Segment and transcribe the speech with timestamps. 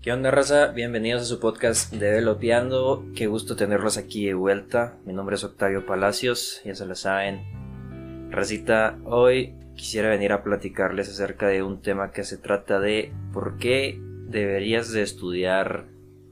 [0.00, 0.68] ¿Qué onda, raza?
[0.68, 3.04] Bienvenidos a su podcast de Veloteando.
[3.16, 4.96] Qué gusto tenerlos aquí de vuelta.
[5.04, 8.30] Mi nombre es Octavio Palacios, ya se lo saben.
[8.30, 13.58] Racita, hoy quisiera venir a platicarles acerca de un tema que se trata de por
[13.58, 15.86] qué deberías de estudiar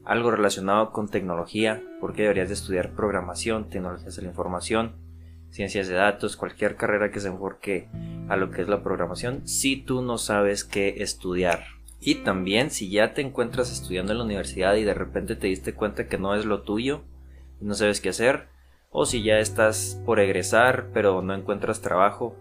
[0.04, 4.92] algo relacionado con tecnología, por qué deberías de estudiar programación, tecnologías de la información,
[5.50, 7.88] ciencias de datos, cualquier carrera que se enfoque
[8.28, 11.75] a lo que es la programación, si tú no sabes qué estudiar.
[12.00, 15.74] Y también si ya te encuentras estudiando en la universidad y de repente te diste
[15.74, 17.02] cuenta que no es lo tuyo
[17.60, 18.48] y no sabes qué hacer,
[18.90, 22.36] o si ya estás por egresar pero no encuentras trabajo,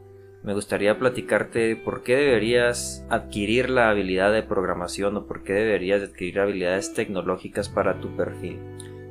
[0.45, 6.03] me gustaría platicarte por qué deberías adquirir la habilidad de programación o por qué deberías
[6.03, 8.59] adquirir habilidades tecnológicas para tu perfil.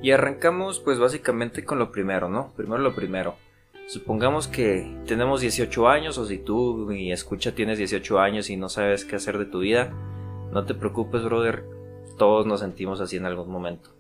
[0.01, 2.53] Y arrancamos pues básicamente con lo primero, ¿no?
[2.55, 3.35] Primero lo primero.
[3.89, 8.69] Supongamos que tenemos 18 años o si tú mi escucha tienes 18 años y no
[8.69, 9.93] sabes qué hacer de tu vida,
[10.55, 11.65] no te preocupes, brother.
[12.17, 13.91] Todos nos sentimos así en algún momento.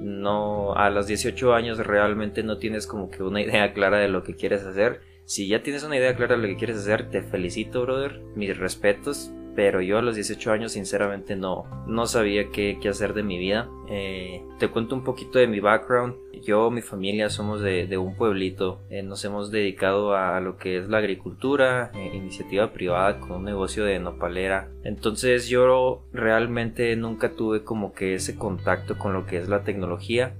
[0.00, 4.24] No, a los 18 años realmente no tienes como que una idea clara de lo
[4.24, 5.02] que quieres hacer.
[5.26, 8.20] Si ya tienes una idea clara de lo que quieres hacer, te felicito, brother.
[8.34, 13.14] Mis respetos pero yo a los 18 años sinceramente no, no sabía qué, qué hacer
[13.14, 13.68] de mi vida.
[13.88, 16.14] Eh, te cuento un poquito de mi background.
[16.42, 20.78] Yo, mi familia somos de, de un pueblito, eh, nos hemos dedicado a lo que
[20.78, 24.70] es la agricultura, eh, iniciativa privada con un negocio de nopalera.
[24.84, 30.34] Entonces yo realmente nunca tuve como que ese contacto con lo que es la tecnología.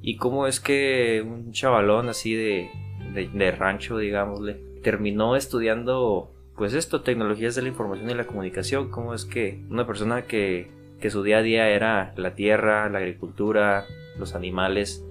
[0.00, 2.70] Y cómo es que un chavalón así de,
[3.12, 8.90] de, de rancho, digámosle, terminó estudiando pues esto, tecnologías de la información y la comunicación,
[8.90, 12.98] cómo es que una persona que, que su día a día era la tierra, la
[12.98, 13.84] agricultura,
[14.18, 15.04] los animales,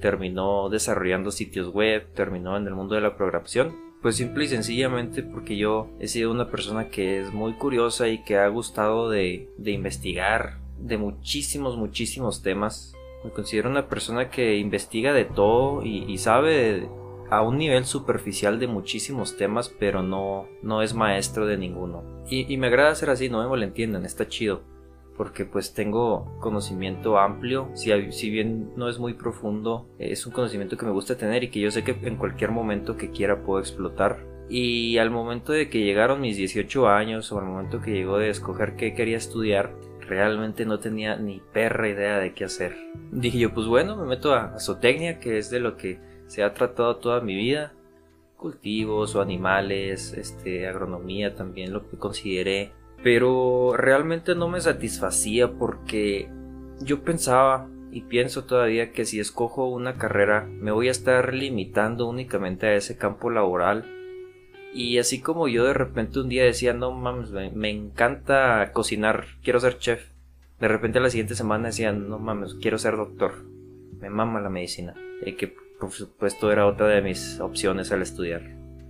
[0.00, 3.74] terminó desarrollando sitios web, terminó en el mundo de la programación.
[4.02, 8.22] Pues simple y sencillamente porque yo he sido una persona que es muy curiosa y
[8.24, 12.94] que ha gustado de, de investigar de muchísimos, muchísimos temas.
[13.24, 16.88] Me considero una persona que investiga de todo y, sabe
[17.30, 22.04] a un nivel superficial de muchísimos temas, pero no, no es maestro de ninguno.
[22.28, 24.62] Y, me agrada ser así, no me malentiendan, está chido.
[25.16, 30.76] Porque pues tengo conocimiento amplio, si, si bien no es muy profundo, es un conocimiento
[30.76, 33.60] que me gusta tener y que yo sé que en cualquier momento que quiera puedo
[33.60, 34.18] explotar.
[34.48, 38.28] Y al momento de que llegaron mis 18 años o al momento que llegó de
[38.28, 42.76] escoger qué quería estudiar, realmente no tenía ni perra idea de qué hacer.
[43.10, 46.42] Dije yo, pues bueno, me meto a, a zootecnia, que es de lo que se
[46.42, 47.72] ha tratado toda mi vida.
[48.36, 52.72] Cultivos o animales, este, agronomía también lo que consideré.
[53.02, 56.28] Pero realmente no me satisfacía porque
[56.80, 62.06] yo pensaba y pienso todavía que si escojo una carrera me voy a estar limitando
[62.06, 63.84] únicamente a ese campo laboral.
[64.74, 69.60] Y así como yo de repente un día decía, no mames, me, encanta cocinar, quiero
[69.60, 70.10] ser chef.
[70.60, 73.32] De repente la siguiente semana decía, no mames, quiero ser doctor.
[73.98, 74.94] Me mama la medicina.
[75.22, 78.42] Eh, que por supuesto era otra de mis opciones al estudiar.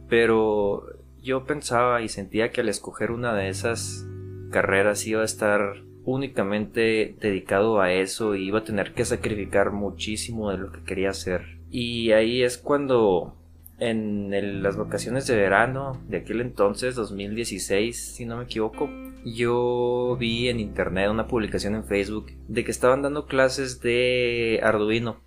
[0.09, 0.85] Pero
[1.23, 4.07] yo pensaba y sentía que al escoger una de esas
[4.51, 10.51] carreras iba a estar únicamente dedicado a eso y iba a tener que sacrificar muchísimo
[10.51, 11.59] de lo que quería hacer.
[11.69, 13.35] Y ahí es cuando
[13.79, 18.89] en las vacaciones de verano de aquel entonces, 2016, si no me equivoco,
[19.25, 25.21] yo vi en internet una publicación en Facebook de que estaban dando clases de Arduino,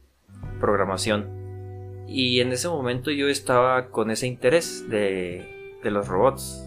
[0.59, 1.38] programación.
[2.09, 6.66] Y en ese momento yo estaba con ese interés de, de los robots.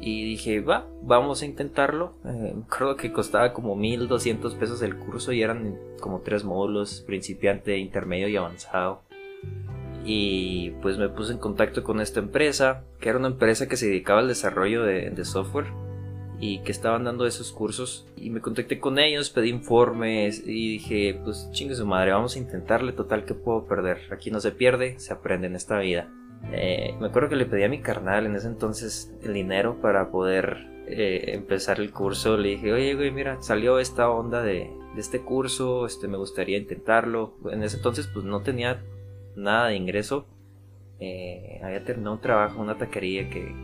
[0.00, 2.14] Y dije, va, vamos a intentarlo.
[2.30, 7.78] Eh, creo que costaba como 1200 pesos el curso y eran como tres módulos, principiante,
[7.78, 9.02] intermedio y avanzado.
[10.04, 13.86] Y pues me puse en contacto con esta empresa, que era una empresa que se
[13.86, 15.66] dedicaba al desarrollo de, de software
[16.40, 21.20] y que estaban dando esos cursos y me contacté con ellos, pedí informes y dije,
[21.22, 24.98] pues chingue su madre, vamos a intentarle, total que puedo perder, aquí no se pierde,
[24.98, 26.08] se aprende en esta vida.
[26.52, 30.10] Eh, me acuerdo que le pedí a mi carnal en ese entonces el dinero para
[30.10, 35.20] poder eh, empezar el curso, le dije, oye güey, mira, salió esta onda de, este
[35.20, 38.82] curso, este, me gustaría intentarlo, en ese entonces pues no tenía
[39.36, 40.26] nada de ingreso,
[41.00, 43.54] eh, había terminado un trabajo, una taquería que,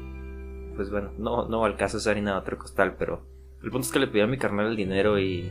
[0.77, 3.23] pues bueno, no, no al caso usar nada otro costal, pero
[3.63, 5.51] el punto es que le pedí a mi carnal el dinero y,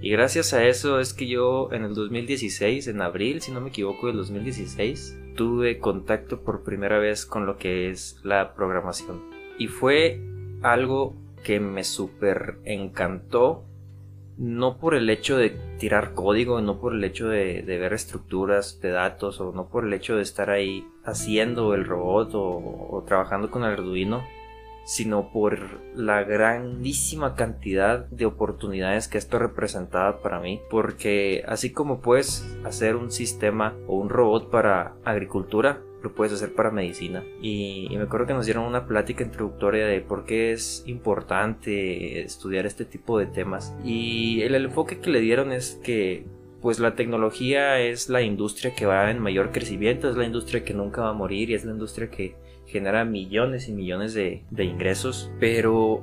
[0.00, 3.70] y gracias a eso es que yo en el 2016, en abril, si no me
[3.70, 9.22] equivoco, del 2016, tuve contacto por primera vez con lo que es la programación.
[9.58, 10.20] Y fue
[10.62, 13.64] algo que me súper encantó
[14.36, 18.90] no por el hecho de tirar código, no por el hecho de, ver estructuras de
[18.90, 23.62] datos o no por el hecho de estar ahí haciendo el robot o, trabajando con
[23.62, 24.24] el Arduino,
[24.84, 32.00] sino por la grandísima cantidad de oportunidades que esto representaba para mí, porque así como
[32.00, 37.24] puedes hacer un sistema o un robot para agricultura, lo puedes hacer para medicina.
[37.40, 42.66] Y, me acuerdo que nos dieron una plática introductoria de por qué es importante estudiar
[42.66, 43.74] este tipo de temas.
[43.82, 46.26] Y el, enfoque que le dieron es que
[46.64, 50.72] pues la tecnología es la industria que va en mayor crecimiento, es la industria que
[50.72, 55.30] nunca va a morir y es la industria que genera millones y millones de, ingresos.
[55.38, 56.02] Pero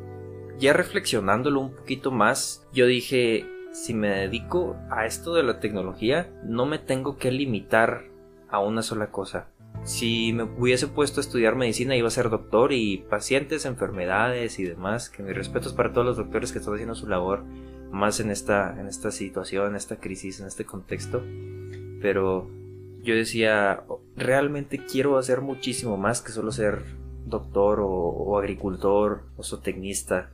[0.60, 6.32] ya reflexionándolo un poquito más, yo dije, si me dedico a esto de la tecnología,
[6.44, 8.04] no me tengo que limitar
[8.48, 9.48] a una sola cosa
[9.84, 14.64] si me hubiese puesto a estudiar medicina iba a ser doctor y pacientes, enfermedades y
[14.64, 17.44] demás, que mis respetos para todos los doctores que están haciendo su labor
[17.92, 21.24] más en esta, en esta situación, en esta crisis, en este contexto.
[22.02, 22.50] Pero
[23.02, 23.84] yo decía,
[24.16, 26.84] realmente quiero hacer muchísimo más que solo ser
[27.26, 30.32] doctor o, o agricultor o zootecnista.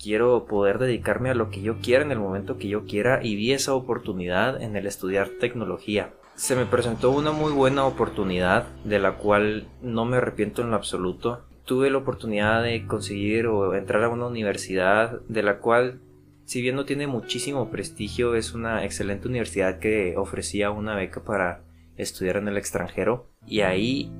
[0.00, 3.36] Quiero poder dedicarme a lo que yo quiera en el momento que yo quiera y
[3.36, 9.00] vi esa oportunidad en el estudiar tecnología se me presentó una muy buena oportunidad de
[9.00, 11.44] la cual no me arrepiento en lo absoluto.
[11.64, 16.00] Tuve la oportunidad de conseguir o entrar a una universidad de la cual,
[16.44, 21.64] si bien no tiene muchísimo prestigio, es una excelente universidad que ofrecía una beca para
[21.96, 23.26] estudiar en el extranjero.
[23.44, 24.12] Y ahí,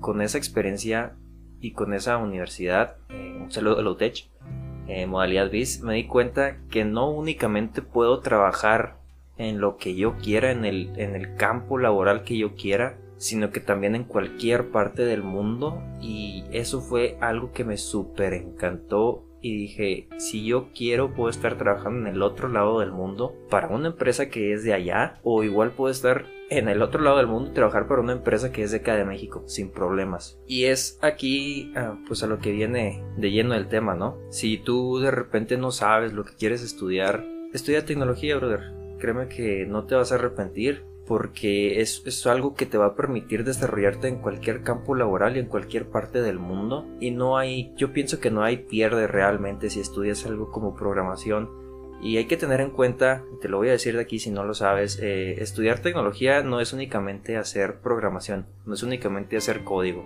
[0.00, 1.16] con esa experiencia
[1.58, 4.28] y con esa universidad, eh, un saludo a la UTECH,
[4.88, 9.00] eh, modalidad BIS, me di cuenta que no únicamente puedo trabajar
[9.42, 13.50] en lo que yo quiera, en el, en el campo laboral que yo quiera, sino
[13.50, 19.28] que también en cualquier parte del mundo y eso fue algo que me súper encantó
[19.40, 23.68] y dije, si yo quiero puedo estar trabajando en el otro lado del mundo para
[23.68, 27.28] una empresa que es de allá o igual puedo estar en el otro lado del
[27.28, 30.38] mundo y trabajar para una empresa que es de acá de México sin problemas.
[30.46, 34.18] Y es aquí ah, pues a lo que viene de lleno el tema, ¿no?
[34.30, 39.66] Si tú de repente no sabes lo que quieres estudiar, estudia tecnología, brother créeme que
[39.66, 44.06] no te vas a arrepentir porque es, es, algo que te va a permitir desarrollarte
[44.06, 46.86] en cualquier campo laboral y en cualquier parte del mundo.
[47.00, 51.50] Y no hay yo pienso que no hay pierde realmente si estudias algo como programación.
[52.00, 54.44] Y hay que tener en cuenta te lo voy a decir de aquí si no
[54.44, 60.04] lo sabes eh, estudiar tecnología no es únicamente hacer programación no es únicamente hacer código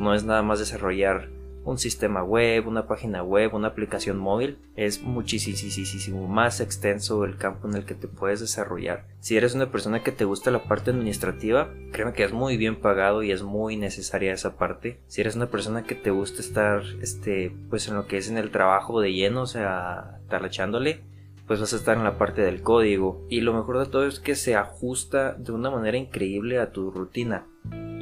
[0.00, 1.35] no es nada más desarrollar
[1.66, 7.68] un sistema web, una página web, una aplicación móvil, es muchísimo más extenso el campo
[7.68, 9.04] en el que te puedes desarrollar.
[9.18, 12.80] Si eres una persona que te gusta la parte administrativa, créeme que es muy bien
[12.80, 15.00] pagado y es muy necesaria esa parte.
[15.08, 18.38] Si eres una persona que te gusta estar, este, pues en lo que es en
[18.38, 21.02] el trabajo de lleno, o sea, talachándole,
[21.48, 23.26] pues vas a estar en la parte del código.
[23.28, 26.92] Y lo mejor de todo es que se ajusta de una manera increíble a tu
[26.92, 27.44] rutina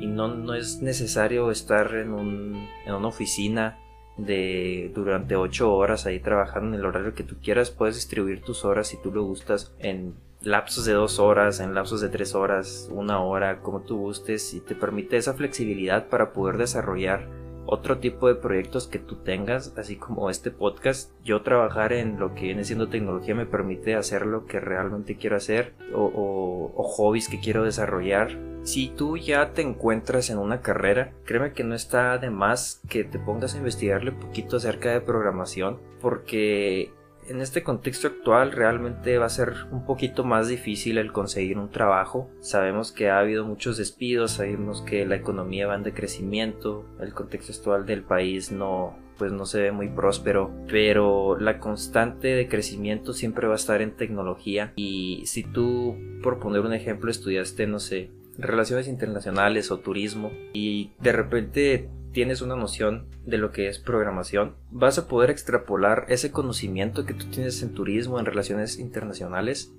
[0.04, 3.78] y no, no es necesario estar en, un, en una oficina
[4.18, 7.70] de durante 8 horas ahí trabajando en el horario que tú quieras.
[7.70, 12.02] Puedes distribuir tus horas si tú lo gustas en lapsos de 2 horas en lapsos
[12.02, 16.58] de 3 horas una hora como tú gustes y te permite esa flexibilidad para poder
[16.58, 17.26] desarrollar
[17.66, 22.34] otro tipo de proyectos que tú tengas, así como este podcast, yo trabajar en lo
[22.34, 27.40] que viene siendo tecnología me permite hacer lo que realmente quiero hacer o, hobbies que
[27.40, 28.38] quiero desarrollar.
[28.62, 33.04] Si tú ya te encuentras en una carrera, créeme que no está de más que
[33.04, 36.92] te pongas a investigarle un poquito acerca de programación, porque
[37.28, 41.70] en este contexto actual realmente va a ser un poquito más difícil el conseguir un
[41.70, 42.30] trabajo.
[42.40, 47.52] Sabemos que ha habido muchos despidos, sabemos que la economía va en decrecimiento, el contexto
[47.52, 53.12] actual del país no pues no se ve muy próspero, pero la constante de crecimiento
[53.12, 57.78] siempre va a estar en tecnología y si tú, por poner un ejemplo, estudiaste, no
[57.78, 63.78] sé, relaciones internacionales o turismo y de repente tienes una noción de lo que es
[63.80, 69.74] programación, vas a poder extrapolar ese conocimiento que tú tienes en turismo, en relaciones internacionales,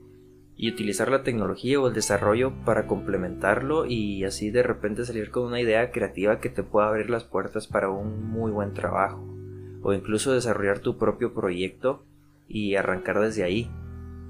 [0.58, 5.44] y utilizar la tecnología o el desarrollo para complementarlo y así de repente salir con
[5.44, 9.26] una idea creativa que te pueda abrir las puertas para un muy buen trabajo,
[9.82, 12.06] o incluso desarrollar tu propio proyecto
[12.48, 13.70] y arrancar desde ahí.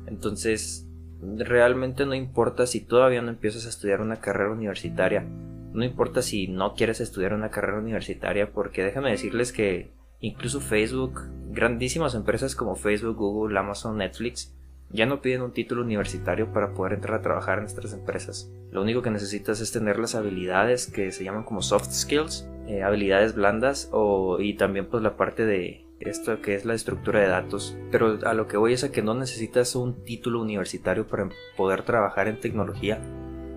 [0.05, 0.87] Entonces,
[1.21, 5.27] realmente no importa si todavía no empiezas a estudiar una carrera universitaria,
[5.75, 11.21] no importa si no quieres estudiar una carrera universitaria, porque déjame decirles que incluso Facebook,
[11.51, 14.55] grandísimas empresas como Facebook, Google, Amazon, Netflix,
[14.89, 18.51] ya no piden un título universitario para poder entrar a trabajar en estas empresas.
[18.71, 22.83] Lo único que necesitas es tener las habilidades que se llaman como soft skills, eh,
[22.83, 27.27] habilidades blandas o, y también pues la parte de esto que es la estructura de
[27.27, 27.77] datos.
[27.91, 31.83] Pero a lo que voy es a que no necesitas un título universitario para poder
[31.83, 32.99] trabajar en tecnología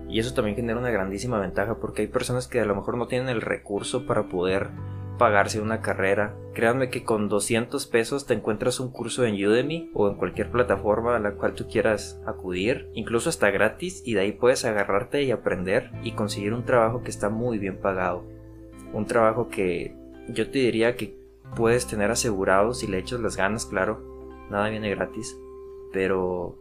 [0.09, 3.07] y eso también genera una grandísima ventaja porque hay personas que a lo mejor no
[3.07, 4.71] tienen el recurso para poder
[5.19, 6.35] pagarse una carrera.
[6.55, 11.15] Créanme que con 200 pesos te encuentras un curso en Udemy o en cualquier plataforma
[11.15, 15.29] a la cual tú quieras acudir, incluso hasta gratis, y de ahí puedes agarrarte y
[15.29, 18.23] aprender y conseguir un trabajo que está muy bien pagado.
[18.93, 19.93] Un trabajo que
[20.29, 21.15] yo te diría que
[21.55, 24.01] puedes tener asegurado si le echas las ganas, claro.
[24.49, 25.37] Nada viene gratis.
[25.91, 26.57] Pero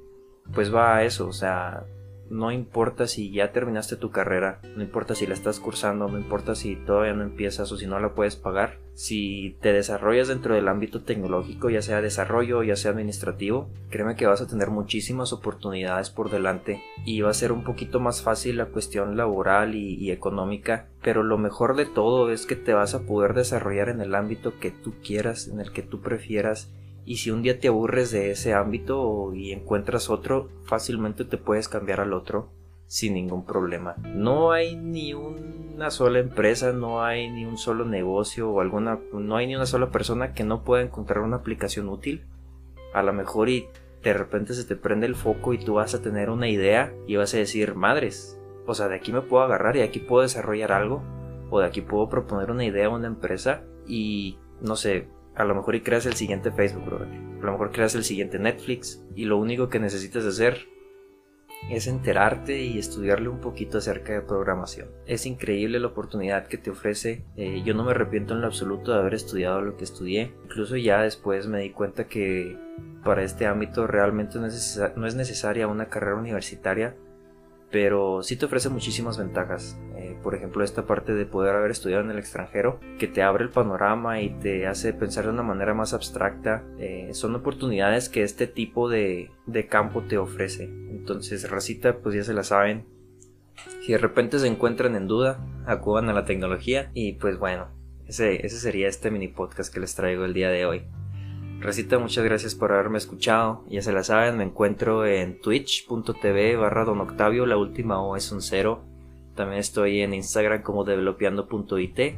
[0.52, 1.86] pues va a eso, o sea,
[2.30, 6.54] no importa si ya terminaste tu carrera, no importa si la estás cursando, no importa
[6.54, 10.68] si todavía no empiezas o si no la puedes pagar, si te desarrollas dentro del
[10.68, 15.32] ámbito tecnológico, ya sea desarrollo o ya sea administrativo, créeme que vas a tener muchísimas
[15.32, 20.10] oportunidades por delante y va a ser un poquito más fácil la cuestión laboral y,
[20.10, 24.14] económica, pero lo mejor de todo es que te vas a poder desarrollar en el
[24.14, 26.70] ámbito que tú quieras, en el que tú prefieras
[27.04, 31.68] y si un día te aburres de ese ámbito y encuentras otro, fácilmente te puedes
[31.68, 32.52] cambiar al otro
[32.88, 33.96] sin ningún problema.
[34.02, 39.36] No hay ni una sola empresa, no hay ni un solo negocio o alguna, no
[39.36, 42.26] hay ni una sola persona que no pueda encontrar una aplicación útil.
[42.94, 43.68] A lo mejor y
[44.02, 47.16] de repente se te prende el foco y tú vas a tener una idea y
[47.16, 50.72] vas a decir, madres, o sea, de aquí me puedo agarrar y aquí puedo desarrollar
[50.72, 51.02] algo
[51.50, 55.54] o de aquí puedo proponer una idea a una empresa y no sé, a lo
[55.54, 59.68] mejor creas el siguiente Facebook, A lo mejor creas el siguiente Netflix y lo único
[59.68, 60.66] que necesitas hacer
[61.70, 64.88] es enterarte y estudiarle un poquito acerca de programación.
[65.06, 67.24] Es increíble la oportunidad que te ofrece.
[67.36, 70.32] Eh, yo no me arrepiento en lo absoluto de haber estudiado lo que estudié.
[70.44, 72.56] Incluso ya después me di cuenta que
[73.04, 74.46] para este ámbito realmente no
[75.06, 76.96] es necesaria una carrera universitaria
[77.70, 79.78] pero sí te ofrece muchísimas ventajas.
[80.22, 83.50] Por ejemplo, esta parte de poder haber estudiado en el extranjero, que te abre el
[83.50, 86.64] panorama y te hace pensar de una manera más abstracta.
[86.78, 89.30] Eh, son oportunidades que este tipo de,
[89.68, 90.64] campo te ofrece.
[90.64, 92.86] Entonces, racita, pues ya se la saben.
[93.82, 97.68] Si de repente se encuentran en duda, acudan a la tecnología y pues bueno,
[98.06, 100.82] ese, ese sería este mini podcast que les traigo el día de hoy.
[101.60, 103.64] Recita, muchas gracias por haberme escuchado.
[103.68, 108.30] Ya se la saben, me encuentro en twitch.tv barra don Octavio, la última O es
[108.30, 108.84] un cero.
[109.38, 112.16] También estoy en Instagram como developeando.it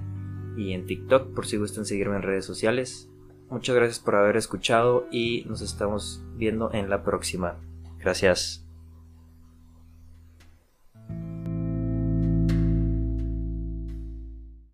[0.57, 3.11] y en TikTok por si gustan seguirme en redes sociales.
[3.51, 7.61] Muchas gracias por haber escuchado y nos estamos viendo en la próxima.
[7.99, 8.70] Gracias.